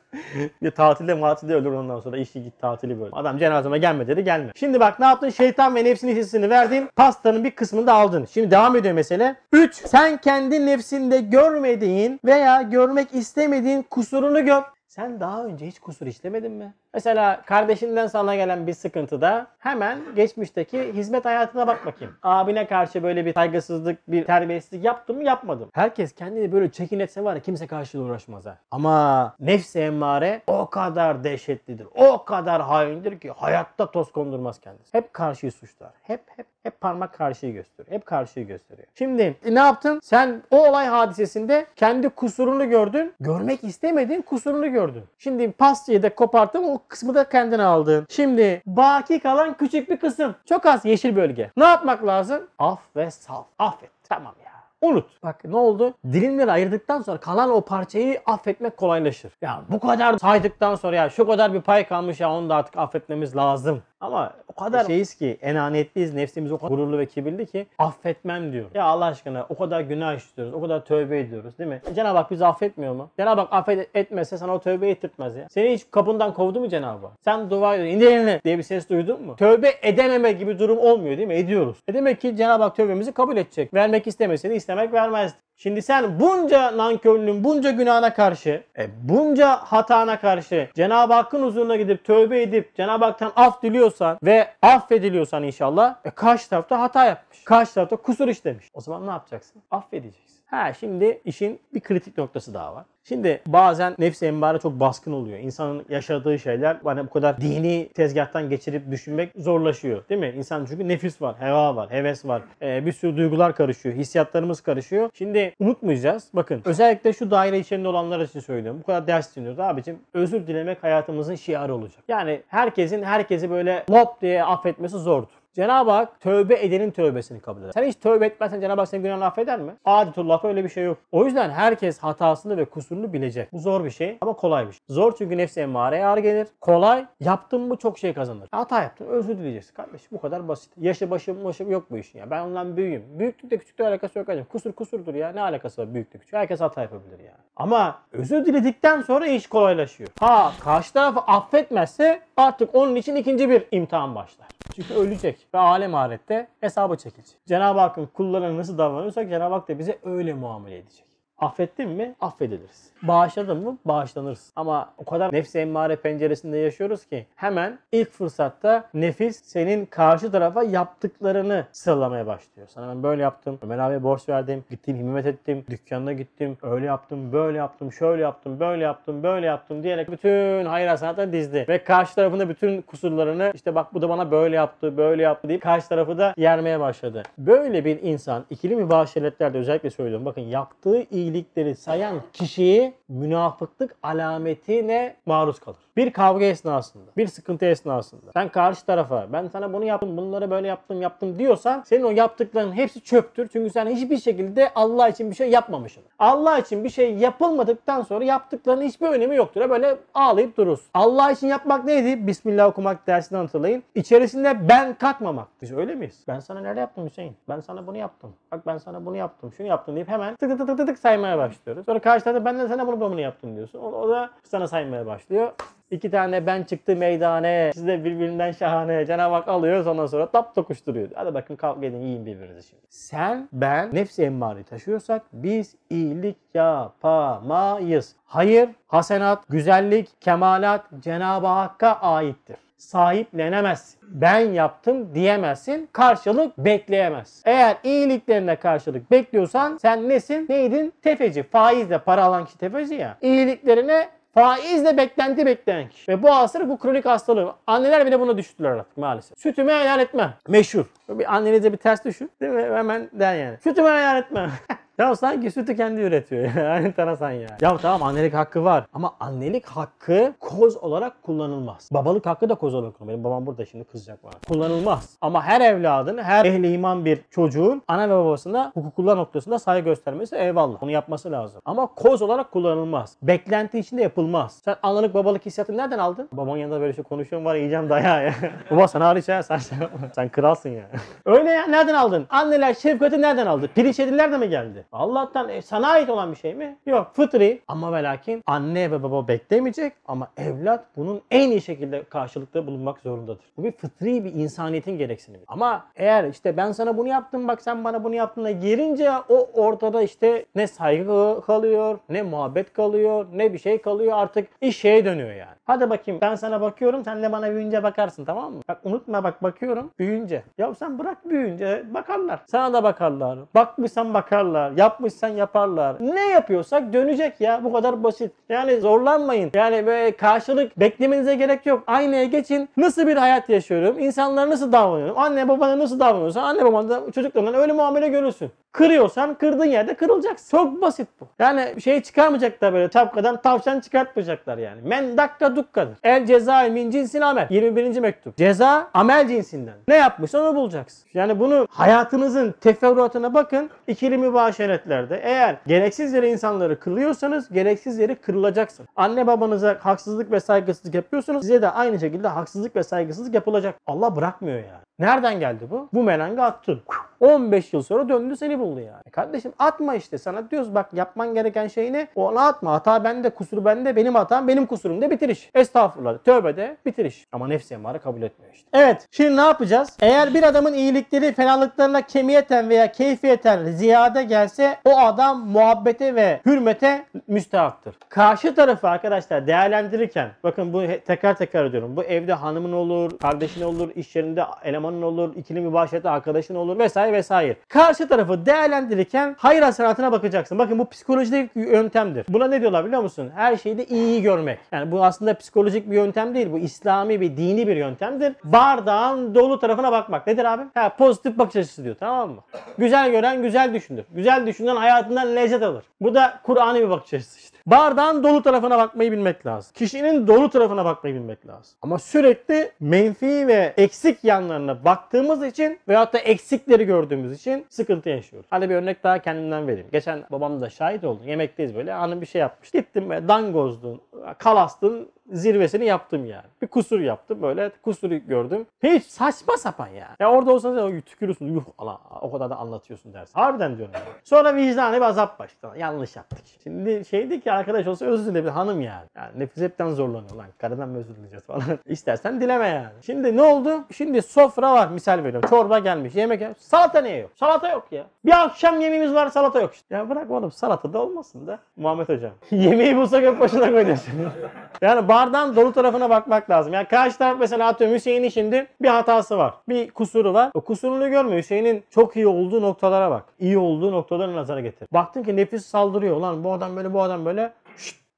[0.62, 3.10] bir tatilde matilde ölür ondan sonra işi git tatili böyle.
[3.12, 4.52] Adam cenazeme gelme dedi gelme.
[4.56, 5.28] Şimdi bak ne yaptın?
[5.28, 6.88] Şeytan ve nefsin hissini verdin.
[6.96, 8.24] Pastanın bir kısmını da aldın.
[8.24, 9.36] Şimdi devam ediyor mesele.
[9.52, 9.74] 3.
[9.74, 14.62] Sen kendi nefsinde görmediğin veya görmek istemediğin kusurunu gör.
[14.88, 16.74] Sen daha önce hiç kusur işlemedin mi?
[16.94, 22.14] Mesela kardeşinden sana gelen bir sıkıntıda hemen geçmişteki hizmet hayatına bak bakayım.
[22.22, 25.70] Abine karşı böyle bir saygısızlık, bir terbiyesizlik yaptım mı yapmadım.
[25.72, 28.58] Herkes kendini böyle çekin etse var ya kimse karşıyla uğraşmaz ha.
[28.70, 31.86] Ama nefsi emmare o kadar dehşetlidir.
[31.94, 34.94] O kadar haindir ki hayatta toz kondurmaz kendisi.
[34.94, 35.90] Hep karşıyı suçlar.
[36.02, 37.96] Hep hep hep parmak karşıyı gösteriyor.
[37.96, 38.88] Hep karşıyı gösteriyor.
[38.94, 40.00] Şimdi e, ne yaptın?
[40.02, 43.14] Sen o olay hadisesinde kendi kusurunu gördün.
[43.20, 45.04] Görmek istemediğin kusurunu gördün.
[45.18, 48.06] Şimdi pastayı da koparttın o kısmı da kendine aldın.
[48.10, 50.34] Şimdi baki kalan küçük bir kısım.
[50.48, 51.50] Çok az yeşil bölge.
[51.56, 52.42] Ne yapmak lazım?
[52.58, 53.46] Af ve saf.
[53.58, 53.90] Affet.
[54.08, 54.54] Tamam ya.
[54.88, 55.22] Unut.
[55.22, 55.94] Bak ne oldu?
[56.12, 59.32] Dilimleri ayırdıktan sonra kalan o parçayı affetmek kolaylaşır.
[59.42, 62.76] Ya bu kadar saydıktan sonra ya şu kadar bir pay kalmış ya onu da artık
[62.76, 63.82] affetmemiz lazım.
[64.04, 66.14] Ama o kadar şeyiz ki enaniyetliyiz.
[66.14, 68.66] Nefsimiz o kadar gururlu ve kibirli ki affetmem diyor.
[68.74, 70.54] Ya Allah aşkına o kadar günah işliyoruz.
[70.54, 71.82] O kadar tövbe ediyoruz değil mi?
[71.90, 73.10] E, Cenab-ı Hak bizi affetmiyor mu?
[73.16, 75.46] Cenab-ı Hak affet etmese sana o tövbe ettirtmez ya.
[75.50, 77.16] Seni hiç kapından kovdu mu Cenab-ı Hak?
[77.24, 77.96] Sen dua ediyorsun.
[77.96, 79.36] İndir elini diye bir ses duydun mu?
[79.36, 81.34] Tövbe edememe gibi durum olmuyor değil mi?
[81.34, 81.76] Ediyoruz.
[81.88, 83.74] E demek ki Cenab-ı Hak tövbemizi kabul edecek.
[83.74, 85.38] Vermek istemeseydi istemek vermezdi.
[85.56, 92.04] Şimdi sen bunca nankörlüğün, bunca günahına karşı, e, bunca hatana karşı Cenab-ı Hakk'ın huzuruna gidip
[92.04, 97.44] tövbe edip Cenab-ı Hak'tan af diliyorsan ve affediliyorsan inşallah e, karşı tarafta hata yapmış.
[97.44, 98.70] Karşı tarafta kusur işlemiş.
[98.74, 99.62] O zaman ne yapacaksın?
[99.70, 100.33] Affedeceksin.
[100.46, 102.84] Ha şimdi işin bir kritik noktası daha var.
[103.04, 105.38] Şimdi bazen nefsi emmare çok baskın oluyor.
[105.38, 110.08] İnsanın yaşadığı şeyler hani bu kadar dini tezgahtan geçirip düşünmek zorlaşıyor.
[110.08, 110.32] Değil mi?
[110.36, 112.42] İnsan çünkü nefis var, heva var, heves var.
[112.62, 115.10] Ee, bir sürü duygular karışıyor, hissiyatlarımız karışıyor.
[115.14, 116.28] Şimdi unutmayacağız.
[116.34, 118.80] Bakın özellikle şu daire içerisinde olanlar için söylüyorum.
[118.82, 119.98] Bu kadar ders dinliyoruz abicim.
[120.14, 122.04] Özür dilemek hayatımızın şiarı olacak.
[122.08, 125.43] Yani herkesin herkesi böyle lop diye affetmesi zordur.
[125.54, 127.72] Cenab-ı Hak tövbe edenin tövbesini kabul eder.
[127.72, 129.72] Sen hiç tövbe etmezsen Cenab-ı Hak senin günahını affeder mi?
[129.84, 130.98] Adetullah öyle bir şey yok.
[131.12, 133.52] O yüzden herkes hatasını ve kusurunu bilecek.
[133.52, 134.80] Bu zor bir şey ama kolay bir şey.
[134.88, 136.48] Zor çünkü nefsi emmareye ağır gelir.
[136.60, 138.48] Kolay yaptın mı çok şey kazanır.
[138.52, 140.08] Hata yaptın özür dileyeceksin kardeşim.
[140.12, 140.72] Bu kadar basit.
[140.80, 142.30] Yaşı başı başı yok bu işin ya.
[142.30, 143.04] Ben ondan büyüğüm.
[143.18, 144.48] Büyüklükle küçüklükle alakası yok kardeşim.
[144.52, 145.32] Kusur kusurdur ya.
[145.32, 146.34] Ne alakası var büyüklük küçük.
[146.34, 147.34] Herkes hata yapabilir ya.
[147.56, 150.10] Ama özür diledikten sonra iş kolaylaşıyor.
[150.20, 154.48] Ha karşı tarafı affetmezse artık onun için ikinci bir imtihan başlar.
[154.76, 157.36] Çünkü ölecek ve alem ahirette hesabı çekilecek.
[157.46, 161.13] Cenab-ı Hakk'ın kullarına nasıl davranıyorsak Cenab-ı Hak da bize öyle muamele edecek.
[161.38, 162.14] Affettin mi?
[162.20, 162.90] Affediliriz.
[163.02, 163.78] Bağışladın mı?
[163.84, 164.52] Bağışlanırız.
[164.56, 170.62] Ama o kadar nefsi emmare penceresinde yaşıyoruz ki hemen ilk fırsatta nefis senin karşı tarafa
[170.62, 172.68] yaptıklarını sıralamaya başlıyor.
[172.70, 177.32] Sana ben böyle yaptım, Ömer abiye borç verdim, gittim himmet ettim, dükkanına gittim, öyle yaptım,
[177.32, 181.64] böyle yaptım, şöyle yaptım, böyle yaptım, böyle yaptım diyerek bütün hayır hasenatları dizdi.
[181.68, 185.62] Ve karşı tarafında bütün kusurlarını işte bak bu da bana böyle yaptı, böyle yaptı deyip
[185.62, 187.22] karşı tarafı da yermeye başladı.
[187.38, 190.26] Böyle bir insan ikili mübaşiretlerde özellikle söylüyorum.
[190.26, 195.76] Bakın yaptığı iyilikleri sayan kişiyi münafıklık alametine maruz kalır.
[195.96, 200.68] Bir kavga esnasında, bir sıkıntı esnasında sen karşı tarafa ben sana bunu yaptım, bunları böyle
[200.68, 203.48] yaptım, yaptım diyorsan senin o yaptıkların hepsi çöptür.
[203.52, 206.02] Çünkü sen hiçbir şekilde Allah için bir şey yapmamışsın.
[206.18, 209.70] Allah için bir şey yapılmadıktan sonra yaptıklarının hiçbir önemi yoktur.
[209.70, 210.86] Böyle ağlayıp durursun.
[210.94, 212.26] Allah için yapmak neydi?
[212.26, 213.82] Bismillah okumak dersini hatırlayın.
[213.94, 215.48] İçerisinde ben katmamak.
[215.62, 216.24] Biz öyle miyiz?
[216.28, 217.36] Ben sana nerede yaptım Hüseyin?
[217.48, 218.32] Ben sana bunu yaptım.
[218.52, 221.38] Bak ben sana bunu yaptım, şunu yaptım deyip hemen tık tık tık tık tık saymaya
[221.38, 221.84] başlıyoruz.
[221.86, 223.78] Sonra karşı tarafta ben de sana bunu bunu yaptım diyorsun.
[223.78, 225.52] O, o da sana saymaya başlıyor.
[225.90, 227.70] İki tane ben çıktı meydane.
[227.74, 229.06] Siz de birbirinden şahane.
[229.06, 231.08] Cenab-ı Hak alıyor ondan sonra tap tokuşturuyor.
[231.14, 232.82] Hadi bakın kavga edin yiyin birbirinizi şimdi.
[232.88, 238.16] Sen, ben nefsi emmareyi taşıyorsak biz iyilik yapamayız.
[238.26, 244.00] Hayır, hasenat, güzellik, kemalat Cenab-ı Hakk'a aittir sahiplenemezsin.
[244.02, 245.88] Ben yaptım diyemezsin.
[245.92, 247.42] Karşılık bekleyemez.
[247.44, 250.46] Eğer iyiliklerine karşılık bekliyorsan sen nesin?
[250.48, 250.92] Neydin?
[251.02, 251.42] Tefeci.
[251.42, 253.18] Faizle para alan kişi tefeci ya.
[253.22, 256.12] İyiliklerine faizle beklenti bekleyen kişi.
[256.12, 257.54] Ve bu hastalık bu kronik hastalığı.
[257.66, 259.38] Anneler bile buna düştüler artık maalesef.
[259.38, 260.34] Sütümü helal etmem.
[260.48, 260.84] Meşhur.
[261.08, 262.30] Bir annenize bir ters düşün.
[262.40, 262.62] Değil mi?
[262.62, 263.58] Hemen der yani.
[263.64, 264.50] Sütümü helal etmem.
[264.98, 266.76] Ya sanki sütü kendi üretiyor ya.
[266.78, 267.48] Enteresan ya.
[267.60, 271.88] Ya tamam annelik hakkı var ama annelik hakkı koz olarak kullanılmaz.
[271.92, 273.14] Babalık hakkı da koz olarak kullanılmaz.
[273.14, 274.32] Benim babam burada şimdi kızacak bana.
[274.48, 275.16] Kullanılmaz.
[275.20, 280.36] Ama her evladın, her ehli iman bir çocuğun ana ve babasına hukuklar noktasında saygı göstermesi
[280.36, 280.80] eyvallah.
[280.80, 281.60] Bunu yapması lazım.
[281.64, 283.16] Ama koz olarak kullanılmaz.
[283.22, 284.60] Beklenti içinde yapılmaz.
[284.64, 286.28] Sen analık babalık hissiyatını nereden aldın?
[286.32, 288.34] Babanın yanında böyle şey konuşuyorum var yiyeceğim dayağı ya.
[288.70, 289.78] Baba sana hariç ya sen, şey
[290.14, 290.84] sen kralsın ya.
[291.26, 292.26] Öyle ya nereden aldın?
[292.30, 293.68] Anneler şefkati nereden aldı?
[293.74, 294.83] Pirinç yediler de mi geldi?
[294.92, 296.76] Allah'tan e, sana ait olan bir şey mi?
[296.86, 297.60] Yok fıtri.
[297.68, 302.98] Ama ve lakin anne ve baba beklemeyecek ama evlat bunun en iyi şekilde karşılıkta bulunmak
[302.98, 303.44] zorundadır.
[303.56, 305.44] Bu bir fıtri bir insaniyetin gereksinimi.
[305.48, 309.48] Ama eğer işte ben sana bunu yaptım bak sen bana bunu yaptın da girince o
[309.54, 315.04] ortada işte ne saygı kalıyor, ne muhabbet kalıyor, ne bir şey kalıyor artık iş şeye
[315.04, 315.54] dönüyor yani.
[315.64, 318.60] Hadi bakayım ben sana bakıyorum sen de bana büyüyünce bakarsın tamam mı?
[318.68, 320.42] Bak unutma bak bakıyorum büyüyünce.
[320.58, 322.40] Ya sen bırak büyüyünce bakarlar.
[322.46, 323.38] Sana da bakarlar.
[323.54, 324.72] Bakmışsan bakarlar.
[324.76, 325.96] Yapmışsan yaparlar.
[326.00, 327.60] Ne yapıyorsak dönecek ya.
[327.64, 328.32] Bu kadar basit.
[328.48, 329.50] Yani zorlanmayın.
[329.54, 331.82] Yani böyle karşılık beklemenize gerek yok.
[331.86, 332.68] Aynaya geçin.
[332.76, 333.98] Nasıl bir hayat yaşıyorum?
[333.98, 335.18] İnsanlara nasıl davranıyorum?
[335.18, 338.50] Anne babana nasıl davranıyorsan anne baban da çocuklarından öyle muamele görürsün.
[338.72, 340.56] Kırıyorsan kırdığın yerde kırılacaksın.
[340.58, 341.26] Çok basit bu.
[341.38, 344.80] Yani şey çıkarmayacaklar böyle tapkadan tavşan çıkartmayacaklar yani.
[344.84, 345.98] Men dakika dukkadır.
[346.02, 347.46] El ceza min cinsin amel.
[347.50, 348.00] 21.
[348.00, 348.36] mektup.
[348.36, 349.74] Ceza amel cinsinden.
[349.88, 351.04] Ne yapmışsan onu bulacaksın.
[351.14, 353.70] Yani bunu hayatınızın teferruatına bakın.
[353.86, 354.18] İkili
[354.64, 358.86] mübaşeretlerde eğer gereksiz yere insanları kırıyorsanız gereksiz yere kırılacaksın.
[358.96, 361.42] Anne babanıza haksızlık ve saygısızlık yapıyorsunuz.
[361.42, 363.74] Size de aynı şekilde haksızlık ve saygısızlık yapılacak.
[363.86, 364.84] Allah bırakmıyor yani.
[364.98, 365.88] Nereden geldi bu?
[365.92, 366.82] Bu melenge attın.
[367.20, 369.02] 15 yıl sonra döndü seni buldu yani.
[369.06, 372.08] E Kardeşim atma işte sana diyoruz bak yapman gereken şey ne?
[372.14, 372.72] Ona atma.
[372.72, 375.50] Hata bende, kusur bende, benim hatam benim kusurum de bitiriş.
[375.54, 376.18] Estağfurullah.
[376.18, 377.26] Tövbe de bitiriş.
[377.32, 378.68] Ama nefsi emare kabul etmiyor işte.
[378.72, 379.06] Evet.
[379.10, 379.96] Şimdi ne yapacağız?
[380.00, 384.53] Eğer bir adamın iyilikleri fenalıklarına kemiyeten veya keyfiyeten ziyade gelse
[384.84, 387.94] o adam muhabbete ve hürmete müstehaktır.
[388.08, 391.96] Karşı tarafı arkadaşlar değerlendirirken bakın bu tekrar tekrar ediyorum.
[391.96, 397.12] Bu evde hanımın olur, kardeşin olur, iş yerinde elemanın olur, ikili mübaşirette arkadaşın olur vesaire
[397.12, 397.56] vesaire.
[397.68, 400.58] Karşı tarafı değerlendirirken hayır hasenatına bakacaksın.
[400.58, 402.26] Bakın bu psikolojik bir yöntemdir.
[402.28, 403.30] Buna ne diyorlar biliyor musun?
[403.34, 404.58] Her şeyde iyiyi görmek.
[404.72, 406.52] Yani bu aslında psikolojik bir yöntem değil.
[406.52, 408.32] Bu İslami bir dini bir yöntemdir.
[408.44, 410.26] Bardağın dolu tarafına bakmak.
[410.26, 410.62] Nedir abi?
[410.74, 412.40] Ha, pozitif bakış açısı diyor tamam mı?
[412.78, 414.04] Güzel gören güzel düşünür.
[414.14, 415.84] Güzel düşünen hayatından lezzet alır.
[416.00, 417.58] Bu da Kur'an'ı bir bakış açısı işte.
[417.66, 419.72] Bardağın dolu tarafına bakmayı bilmek lazım.
[419.74, 421.76] Kişinin dolu tarafına bakmayı bilmek lazım.
[421.82, 428.46] Ama sürekli menfi ve eksik yanlarına baktığımız için veyahut da eksikleri gördüğümüz için sıkıntı yaşıyoruz.
[428.50, 429.88] Hadi bir örnek daha kendimden vereyim.
[429.92, 431.20] Geçen babam da şahit oldu.
[431.26, 431.92] Yemekteyiz böyle.
[431.92, 432.70] Hanım bir şey yapmış.
[432.70, 434.00] Gittim ve dangozdun,
[434.38, 436.44] kalastın zirvesini yaptım yani.
[436.62, 438.66] Bir kusur yaptım böyle kusuru gördüm.
[438.82, 440.16] Hiç saçma sapan yani.
[440.20, 441.54] Ya orada olsanız ya, tükürürsün.
[441.54, 443.32] Yuh Allah o kadar da anlatıyorsun dersin.
[443.34, 443.94] Harbiden diyorum.
[443.94, 444.04] Yani.
[444.24, 445.74] Sonra vicdanı bir azap başladı.
[445.78, 446.38] Yanlış yaptık.
[446.62, 449.04] Şimdi şeydi ki arkadaş olsa özür dile hanım yani.
[449.16, 450.46] Yani nefis hepten zorlanıyor lan.
[450.58, 451.62] Karıdan mı özür dileyeceğiz falan.
[451.86, 452.88] İstersen dileme yani.
[453.06, 453.84] Şimdi ne oldu?
[453.92, 455.48] Şimdi sofra var misal veriyorum.
[455.50, 456.14] Çorba gelmiş.
[456.14, 456.58] Yemek gelmiş.
[456.58, 457.30] Salata niye yok?
[457.34, 458.04] Salata yok ya.
[458.24, 459.94] Bir akşam yemeğimiz var salata yok işte.
[459.94, 461.58] Ya bırak oğlum salata da olmasın da.
[461.76, 462.32] Muhammed hocam.
[462.50, 464.12] Yemeği bulsak hep başına koyacaksın.
[464.82, 466.72] yani bardağın dolu tarafına bakmak lazım.
[466.72, 469.54] Yani karşı taraf mesela atıyorum Hüseyin'in şimdi bir hatası var.
[469.68, 470.50] Bir kusuru var.
[470.54, 471.36] O kusurunu görme.
[471.36, 473.24] Hüseyin'in çok iyi olduğu noktalara bak.
[473.38, 474.88] İyi olduğu noktaları nazara getir.
[474.92, 476.16] Baktın ki nefis saldırıyor.
[476.16, 477.43] Lan bu adam böyle bu adam böyle.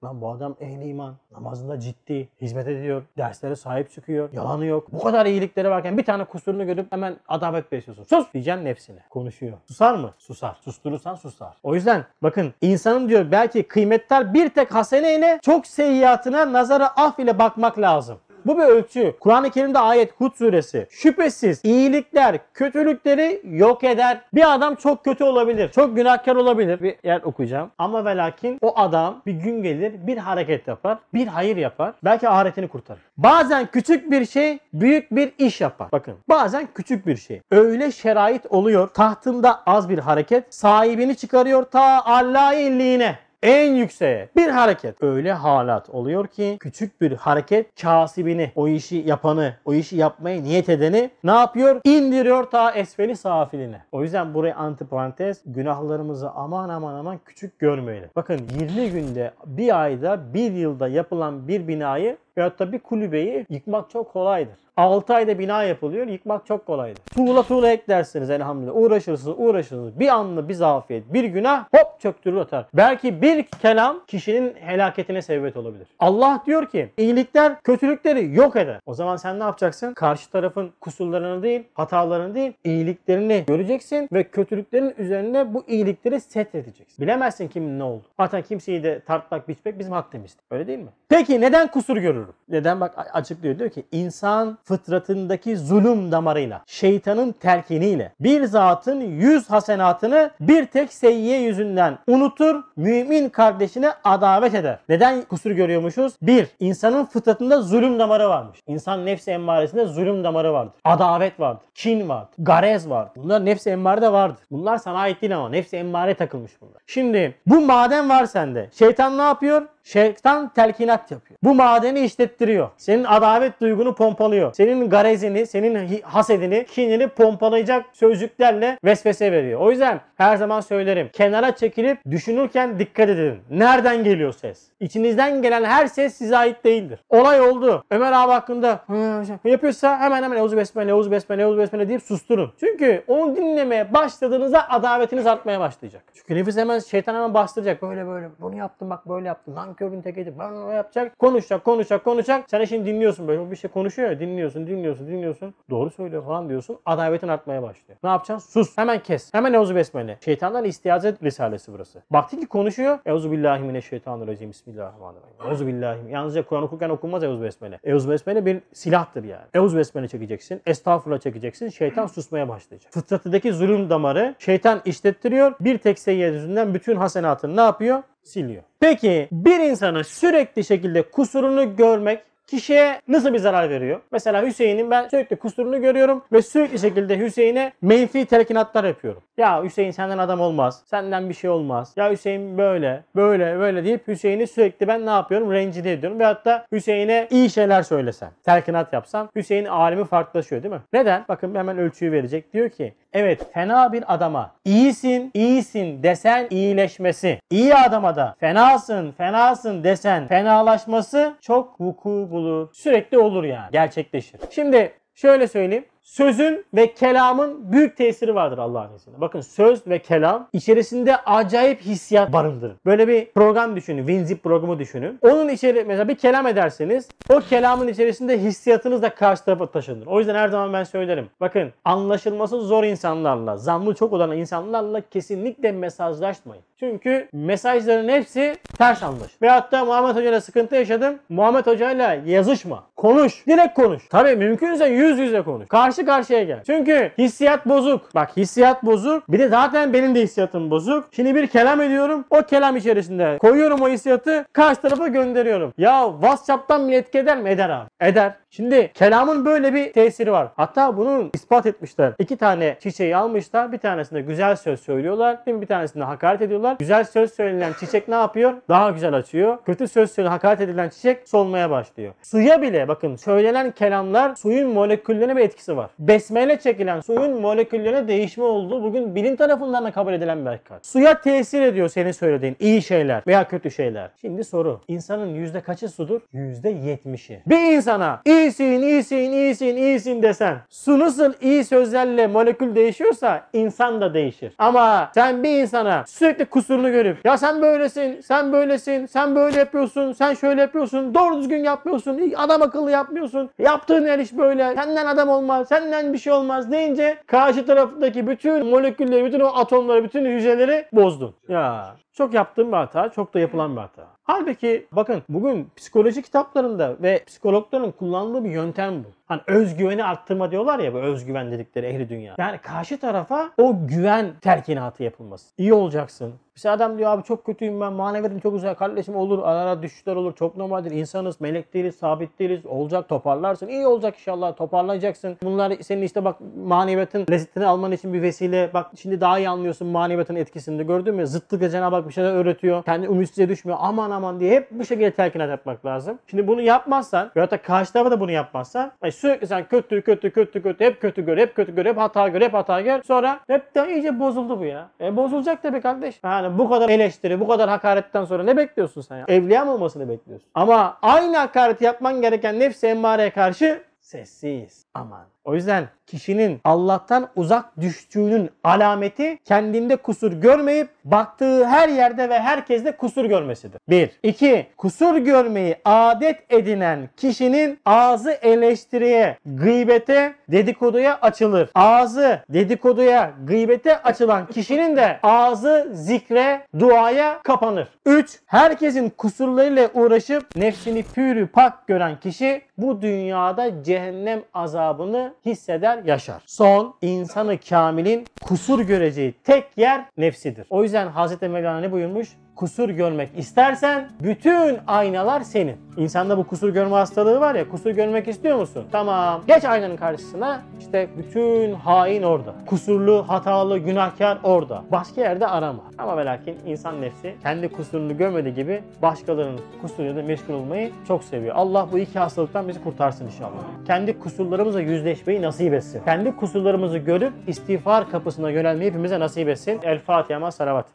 [0.05, 1.15] Lan bu adam ehli iman.
[1.33, 2.29] Namazında ciddi.
[2.41, 3.03] Hizmet ediyor.
[3.19, 4.29] Derslere sahip çıkıyor.
[4.33, 4.93] Yalanı yok.
[4.93, 8.05] Bu kadar iyilikleri varken bir tane kusurunu görüp hemen adalet besliyorsun.
[8.05, 8.99] Sus diyeceksin nefsine.
[9.11, 9.59] Konuşuyor.
[9.69, 10.11] Susar mı?
[10.19, 10.57] Susar.
[10.61, 11.57] Susturursan susar.
[11.63, 17.39] O yüzden bakın insanın diyor belki kıymetler bir tek haseneyle çok seyyiatına nazara af ile
[17.39, 18.19] bakmak lazım.
[18.47, 19.15] Bu bir ölçü.
[19.21, 20.87] Kur'an-ı Kerim'de ayet Hud suresi.
[20.91, 24.21] Şüphesiz iyilikler kötülükleri yok eder.
[24.35, 25.71] Bir adam çok kötü olabilir.
[25.71, 26.83] Çok günahkar olabilir.
[26.83, 27.71] Bir yer okuyacağım.
[27.79, 30.99] Ama ve lakin o adam bir gün gelir bir hareket yapar.
[31.15, 31.95] Bir hayır yapar.
[32.05, 33.03] Belki ahiretini kurtarır.
[33.17, 35.89] Bazen küçük bir şey büyük bir iş yapar.
[35.93, 37.41] Bakın bazen küçük bir şey.
[37.51, 38.89] Öyle şerait oluyor.
[38.89, 45.03] Tahtında az bir hareket sahibini çıkarıyor ta Allah'ı illiğine en yükseğe bir hareket.
[45.03, 50.69] Öyle halat oluyor ki küçük bir hareket kasibini, o işi yapanı, o işi yapmaya niyet
[50.69, 51.81] edeni ne yapıyor?
[51.85, 53.83] İndiriyor ta esfeli safiline.
[53.93, 58.11] O yüzden buraya antiparantez günahlarımızı aman aman aman küçük görmeyelim.
[58.17, 63.91] Bakın 20 günde, bir ayda, bir yılda yapılan bir binayı Veyahut da bir kulübeyi yıkmak
[63.91, 64.57] çok kolaydır.
[64.77, 66.07] 6 ayda bina yapılıyor.
[66.07, 67.03] Yıkmak çok kolaydır.
[67.15, 68.77] Tuğla tuğla eklersiniz elhamdülillah.
[68.77, 70.01] Uğraşırsınız uğraşırsınız.
[70.01, 72.67] Bir anlı bir zafiyet, bir günah hop çöktürür atar.
[72.75, 75.87] Belki bir kelam kişinin helaketine sebebiyet olabilir.
[75.99, 78.81] Allah diyor ki iyilikler kötülükleri yok eder.
[78.87, 79.95] O zaman sen ne yapacaksın?
[79.95, 87.03] Karşı tarafın kusurlarını değil, hatalarını değil, iyiliklerini göreceksin ve kötülüklerin üzerine bu iyilikleri set edeceksin.
[87.07, 88.05] Bilemezsin kimin ne oldu.
[88.21, 90.45] Zaten kimseyi de tartmak, biçmek bizim haddimizdir.
[90.51, 90.91] Öyle değil mi?
[91.09, 91.97] Peki neden kusur
[92.27, 92.35] görürüm?
[92.49, 100.31] Neden bak açıklıyor diyor ki insan fıtratındaki zulüm damarıyla, şeytanın telkiniyle bir zatın yüz hasenatını
[100.41, 104.79] bir tek seyyiye yüzünden unutur, mümin kardeşine adavet eder.
[104.89, 106.13] Neden kusur görüyormuşuz?
[106.23, 108.61] Bir, insanın fıtratında zulüm damarı varmış.
[108.67, 110.75] İnsan nefsi emmaresinde zulüm damarı vardır.
[110.85, 113.13] Adavet vardır, kin vardır, garez vardır.
[113.17, 114.45] Bunlar nefsi emmarede vardır.
[114.51, 116.83] Bunlar sana ait değil ama nefsi emmare takılmış bunlar.
[116.87, 118.71] Şimdi bu maden var sende.
[118.73, 119.63] Şeytan ne yapıyor?
[119.87, 121.39] Şeytan telkinat yapıyor.
[121.43, 122.69] Bu madeni işlettiriyor.
[122.77, 124.55] Senin adavet duygunu pompalıyor.
[124.55, 129.61] Senin garezini, senin hasedini, kinini pompalayacak sözcüklerle vesvese veriyor.
[129.61, 131.09] O yüzden her zaman söylerim.
[131.13, 133.39] Kenara çekilip düşünürken dikkat edin.
[133.51, 134.67] Nereden geliyor ses?
[134.81, 137.01] İçinizden gelen her ses size ait değildir.
[137.09, 137.85] Olay oldu.
[137.91, 142.03] Ömer abi hakkında "Hı, şey yapıyorsa hemen hemen Eûzü Besmele, Eûzü Besmele, Eûzü Besmele deyip
[142.03, 142.53] susturun.
[142.61, 146.03] Çünkü onu dinlemeye başladığınızda adavetiniz artmaya başlayacak.
[146.15, 147.83] Çünkü nefis hemen şeytan hemen bastıracak.
[147.83, 149.55] Böyle böyle bunu yaptım bak böyle yaptım.
[149.55, 150.35] Nankörün tekiydi.
[150.39, 151.19] Ben öyle yapacak.
[151.19, 152.45] Konuşacak konuşacak konuşacak.
[152.51, 154.21] Sen şimdi dinliyorsun böyle bir şey konuşuyor ya.
[154.21, 155.55] Dinliyorsun dinliyorsun dinliyorsun.
[155.71, 156.79] Doğru söylüyor falan diyorsun.
[156.87, 157.99] Adavetin artmaya başlıyor.
[158.03, 158.51] Ne yapacaksın?
[158.51, 158.79] Sus.
[158.79, 159.35] Hemen kes.
[159.35, 160.19] Hemen Eûzü Besmele.
[160.25, 162.03] Şeytandan istiyazet risalesi burası.
[162.11, 162.99] Baktın ki konuşuyor.
[163.07, 164.51] Eûzü billahi mineşşeytanirracim.
[164.51, 165.51] Bismillahirrahmanirrahim.
[165.51, 165.99] Eûzü billahi.
[166.11, 167.79] Yalnızca Kur'an okurken okunmaz Eûzü Besmele.
[167.85, 169.45] Eûzü Besmele bir silahtır yani.
[169.55, 170.63] Eûzü Besmele çekeceksin.
[170.67, 171.69] Estağfurullah çekeceksin.
[171.69, 172.93] Şeytan susmaya başlayacak.
[172.93, 175.53] Fıtratındaki zulüm damarı şeytan işlettiriyor.
[175.61, 178.03] Bir tek seyyed yüzünden bütün hasenatını ne yapıyor?
[178.27, 178.63] Siliyor.
[178.81, 184.01] Peki bir insanı sürekli şekilde kusurunu görmek kişiye nasıl bir zarar veriyor?
[184.13, 189.23] Mesela Hüseyin'in ben sürekli kusurunu görüyorum ve sürekli şekilde Hüseyin'e menfi telkinatlar yapıyorum.
[189.37, 190.83] Ya Hüseyin senden adam olmaz.
[190.87, 191.93] Senden bir şey olmaz.
[191.97, 195.53] Ya Hüseyin böyle, böyle, böyle deyip Hüseyin'i sürekli ben ne yapıyorum?
[195.53, 196.19] Rencide ediyorum.
[196.19, 200.81] Ve hatta Hüseyin'e iyi şeyler söylesem, telkinat yapsam Hüseyin alemi farklılaşıyor değil mi?
[200.93, 201.25] Neden?
[201.29, 202.53] Bakın hemen ölçüyü verecek.
[202.53, 207.39] Diyor ki evet fena bir adama iyisin, iyisin desen iyileşmesi.
[207.51, 212.69] iyi adama da fenasın, fenasın desen fenalaşması çok vuku bulur.
[212.73, 213.69] Sürekli olur yani.
[213.73, 214.41] Gerçekleşir.
[214.51, 215.85] Şimdi şöyle söyleyeyim.
[216.07, 219.21] Sözün ve kelamın büyük tesiri vardır Allah'ın izniyle.
[219.21, 222.77] Bakın söz ve kelam içerisinde acayip hissiyat barındırır.
[222.87, 224.07] Böyle bir program düşünün.
[224.07, 225.19] WinZip programı düşünün.
[225.23, 230.07] Onun içeri mesela bir kelam ederseniz o kelamın içerisinde hissiyatınız da karşı tarafa taşınır.
[230.07, 231.29] O yüzden her zaman ben söylerim.
[231.41, 236.65] Bakın anlaşılması zor insanlarla, zammı çok olan insanlarla kesinlikle mesajlaşmayın.
[236.81, 239.31] Çünkü mesajların hepsi ters anlaşılır.
[239.43, 241.19] Veyahut da Muhammed Hoca ile sıkıntı yaşadım.
[241.29, 242.85] Muhammed Hoca ile yazışma.
[242.97, 243.47] Konuş.
[243.47, 244.09] Direkt konuş.
[244.09, 245.69] Tabii mümkünse yüz yüze konuş.
[245.69, 246.63] Karşı karşıya gel.
[246.67, 248.15] Çünkü hissiyat bozuk.
[248.15, 249.33] Bak hissiyat bozuk.
[249.33, 251.09] Bir de zaten benim de hissiyatım bozuk.
[251.13, 252.25] Şimdi bir kelam ediyorum.
[252.31, 254.47] O kelam içerisinde koyuyorum o hissiyatı.
[254.53, 255.73] Karşı tarafa gönderiyorum.
[255.79, 257.51] Ya WhatsApp'tan bile etki eder mi?
[257.51, 257.89] Eder abi.
[258.01, 258.33] Eder.
[258.57, 260.49] Şimdi kelamın böyle bir tesiri var.
[260.57, 262.13] Hatta bunun ispat etmişler.
[262.19, 263.73] İki tane çiçeği almışlar.
[263.73, 265.39] Bir tanesinde güzel söz söylüyorlar.
[265.47, 266.77] Bir tanesinde hakaret ediyorlar.
[266.79, 268.53] Güzel söz söylenen çiçek ne yapıyor?
[268.69, 269.59] Daha güzel açıyor.
[269.67, 272.13] Kötü söz söylenen hakaret edilen çiçek solmaya başlıyor.
[272.23, 275.91] Suya bile bakın söylenen kelamlar suyun moleküllerine bir etkisi var.
[275.99, 280.87] Besmele çekilen suyun moleküllerine değişme olduğu bugün bilim tarafından da kabul edilen bir hakikat.
[280.87, 284.11] Suya tesir ediyor senin söylediğin iyi şeyler veya kötü şeyler.
[284.21, 284.81] Şimdi soru.
[284.89, 286.21] İnsanın yüzde kaçı sudur?
[286.33, 287.43] Yüzde yetmişi.
[287.47, 294.15] Bir insana iyisin, iyisin, iyisin, iyisin desen su nasıl iyi sözlerle molekül değişiyorsa insan da
[294.15, 294.53] değişir.
[294.59, 300.13] Ama sen bir insana sürekli kusurunu görüp ya sen böylesin, sen böylesin, sen böyle yapıyorsun,
[300.13, 305.29] sen şöyle yapıyorsun, doğru düzgün yapmıyorsun, adam akıllı yapmıyorsun, yaptığın her iş böyle, senden adam
[305.29, 310.87] olmaz, senden bir şey olmaz deyince karşı taraftaki bütün molekülleri, bütün o atomları, bütün hücreleri
[310.93, 311.35] bozdun.
[311.49, 314.16] Ya çok yaptığım bir hata, çok da yapılan bir hata.
[314.27, 319.09] Halbuki bakın bugün psikoloji kitaplarında ve psikologların kullandığı bir yöntem bu.
[319.27, 322.35] Hani özgüveni arttırma diyorlar ya bu özgüven dedikleri ehli dünya.
[322.39, 325.55] Yani karşı tarafa o güven telkinatı yapılması.
[325.59, 326.35] İyi olacaksın.
[326.57, 330.17] Mesela adam diyor abi çok kötüyüm ben maneviyetim çok güzel kardeşim olur ara ara düşüşler
[330.17, 335.73] olur çok normaldir insanız melek değiliz sabit değiliz olacak toparlarsın iyi olacak inşallah toparlayacaksın bunlar
[335.83, 336.37] senin işte bak
[336.67, 341.27] maneviyetin lezzetini alman için bir vesile bak şimdi daha iyi anlıyorsun maneviyetin etkisini gördün mü
[341.27, 345.11] zıttıkça Cenab-ı Hak bir şeyler öğretiyor kendi ümitsizliğe düşmüyor aman aman diye hep bu şekilde
[345.11, 349.69] telkinat yapmak lazım şimdi bunu yapmazsan veyahut da karşı tarafa da bunu yapmazsan sürekli sen
[349.69, 352.81] kötü kötü kötü kötü hep kötü gör hep kötü gör hep hata gör hep hata
[352.81, 353.03] gör.
[353.03, 354.89] Sonra hep de iyice bozuldu bu ya.
[355.01, 356.21] E bozulacak tabii kardeş.
[356.25, 359.25] Yani bu kadar eleştiri bu kadar hakaretten sonra ne bekliyorsun sen ya?
[359.29, 360.49] Evliya mı olmasını bekliyorsun?
[360.55, 364.87] Ama aynı hakareti yapman gereken nefsi emmareye karşı sessiz.
[364.95, 365.27] Aman.
[365.47, 372.93] O yüzden kişinin Allah'tan uzak düştüğünün alameti kendinde kusur görmeyip baktığı her yerde ve herkeste
[372.93, 373.81] kusur görmesidir.
[373.89, 374.11] 1.
[374.23, 374.67] 2.
[374.77, 381.71] Kusur görmeyi adet edinen kişinin ağzı eleştiriye, gıybete, dedikoduya açılır.
[381.75, 387.89] Ağzı dedikoduya, gıybete açılan kişinin de ağzı zikre, duaya kapanır.
[388.07, 388.41] 3.
[388.47, 396.43] Herkesin kusurlarıyla uğraşıp nefsini pürü pak gören kişi bu dünyada cehennem azabını hisseder, yaşar.
[396.47, 400.67] Son, insanı kamilin kusur göreceği tek yer nefsidir.
[400.71, 401.43] O yüzden Hz.
[401.43, 402.29] Mevlana ne buyurmuş?
[402.57, 405.77] Kusur görmek istersen bütün aynalar senin.
[405.97, 408.85] İnsanda bu kusur görme hastalığı var ya, kusur görmek istiyor musun?
[408.93, 409.43] Tamam.
[409.47, 410.63] Geç aynanın karşısına.
[410.81, 412.55] işte bütün hain orada.
[412.67, 414.83] Kusurlu, hatalı, günahkar orada.
[414.93, 415.83] Başka yerde arama.
[415.99, 421.25] Ama ve lakin insan nefsi kendi kusurunu görmediği gibi başkalarının kusuruyla da meşgul olmayı çok
[421.25, 421.55] seviyor.
[421.57, 423.87] Allah bu iki hastalıktan bizi kurtarsın inşallah.
[423.87, 426.03] Kendi kusurlarımızla yüzleşmeyi nasip etsin.
[426.05, 429.81] Kendi kusurlarımızı görüp istiğfar kapısına yönelmeyi hepimize nasip etsin.
[429.83, 430.87] El Fatiha salavat.